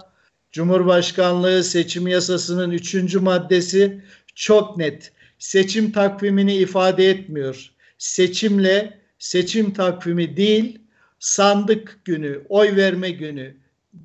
Cumhurbaşkanlığı 0.53 1.65
seçim 1.65 2.07
yasasının 2.07 2.71
3. 2.71 3.15
maddesi 3.15 4.01
çok 4.35 4.77
net. 4.77 5.13
Seçim 5.39 5.93
takvimini 5.93 6.57
ifade 6.57 7.11
etmiyor. 7.11 7.71
Seçimle 7.99 9.01
seçim 9.19 9.73
takvimi 9.73 10.37
değil, 10.37 10.79
sandık 11.19 12.01
günü, 12.05 12.43
oy 12.49 12.77
verme 12.77 13.11
günü 13.11 13.57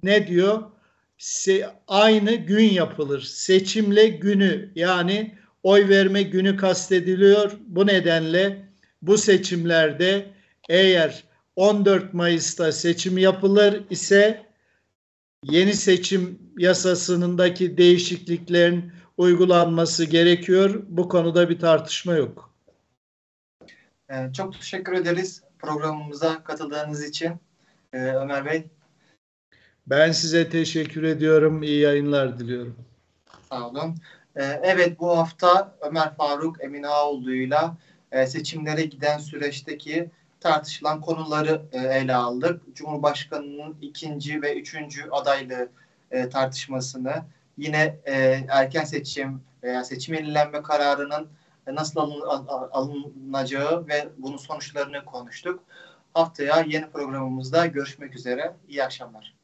ne 0.04 0.28
diyor? 0.28 0.63
Se- 1.20 1.70
aynı 1.88 2.36
gün 2.36 2.63
yapılır. 2.63 3.22
Seçimle 3.22 4.08
günü 4.08 4.72
yani 4.76 5.36
oy 5.63 5.89
verme 5.89 6.24
günü 6.24 6.58
kastediliyor. 6.58 7.52
Bu 7.68 7.88
nedenle 7.88 8.65
bu 9.02 9.18
seçimlerde 9.18 10.26
eğer 10.70 11.24
14 11.56 12.13
Mayıs'ta 12.13 12.72
seçim 12.72 13.18
yapılır 13.18 13.84
ise 13.89 14.46
yeni 15.44 15.74
seçim 15.74 16.39
yasasındaki 16.58 17.78
değişikliklerin 17.78 18.92
uygulanması 19.19 20.05
gerekiyor. 20.05 20.84
Bu 20.88 21.10
konuda 21.10 21.49
bir 21.49 21.60
tartışma 21.60 22.13
yok. 22.13 22.53
Ee, 24.10 24.34
çok 24.34 24.53
teşekkür 24.53 24.93
ederiz 24.93 25.43
programımıza 25.60 26.43
katıldığınız 26.43 27.03
için 27.05 27.34
Ee, 27.93 27.97
Ömer 27.97 28.45
Bey. 28.45 28.67
Ben 29.88 30.12
size 30.12 30.49
teşekkür 30.49 31.03
ediyorum. 31.03 31.63
İyi 31.63 31.79
yayınlar 31.79 32.39
diliyorum. 32.39 32.75
Sağ 33.49 33.67
olun. 33.67 33.95
Ee, 34.36 34.43
evet 34.63 34.99
bu 34.99 35.17
hafta 35.17 35.75
Ömer 35.82 36.15
Faruk 36.15 36.63
Emin 36.63 36.84
Ağoğlu'yla 36.84 37.77
e, 38.12 38.27
seçimlere 38.27 38.84
giden 38.84 39.17
süreçteki 39.17 40.10
tartışılan 40.39 41.01
konuları 41.01 41.62
e, 41.71 41.77
ele 41.77 42.15
aldık. 42.15 42.62
Cumhurbaşkanının 42.75 43.75
ikinci 43.82 44.41
ve 44.41 44.60
üçüncü 44.60 45.10
adaylığı 45.10 45.69
e, 46.12 46.29
tartışmasını, 46.29 47.23
yine 47.60 48.00
e, 48.06 48.13
erken 48.50 48.84
seçim 48.84 49.41
veya 49.63 49.84
seçim 49.84 50.15
yenilenme 50.15 50.62
kararının 50.62 51.28
nasıl 51.67 52.00
alın, 52.00 52.22
al- 52.22 52.69
alınacağı 52.72 53.88
ve 53.88 54.10
bunun 54.17 54.38
sonuçlarını 54.38 55.06
konuştuk. 55.06 55.63
Haftaya 56.13 56.62
yeni 56.67 56.89
programımızda 56.89 57.65
görüşmek 57.65 58.15
üzere. 58.15 58.56
İyi 58.67 58.84
akşamlar. 58.84 59.38